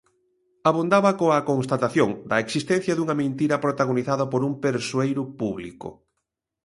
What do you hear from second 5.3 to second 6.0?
público.